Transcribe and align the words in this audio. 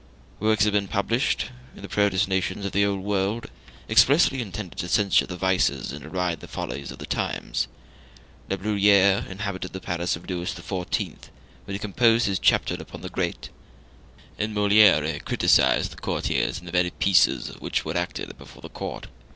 Works 0.39 0.63
have 0.63 0.73
been 0.73 0.87
published 0.87 1.51
in 1.75 1.83
the 1.83 1.87
proudest 1.87 2.27
nations 2.27 2.65
of 2.65 2.71
the 2.71 2.83
Old 2.83 3.01
World 3.01 3.51
expressly 3.87 4.41
intended 4.41 4.79
to 4.79 4.87
censure 4.87 5.27
the 5.27 5.37
vices 5.37 5.91
and 5.91 6.01
deride 6.01 6.39
the 6.39 6.47
follies 6.47 6.89
of 6.89 6.97
the 6.97 7.05
times; 7.05 7.67
Labruyere 8.49 9.27
inhabited 9.29 9.73
the 9.73 9.79
palace 9.79 10.15
of 10.15 10.27
Louis 10.27 10.51
XIV 10.51 11.17
when 11.65 11.75
he 11.75 11.77
composed 11.77 12.25
his 12.25 12.39
chapter 12.39 12.73
upon 12.73 13.01
the 13.01 13.09
Great, 13.09 13.51
and 14.39 14.55
Moliere 14.55 15.19
criticised 15.19 15.91
the 15.91 15.97
courtiers 15.97 16.57
in 16.57 16.65
the 16.65 16.71
very 16.71 16.89
pieces 16.89 17.49
which 17.59 17.85
were 17.85 17.95
acted 17.95 18.35
before 18.39 18.63
the 18.63 18.69
Court. 18.69 19.05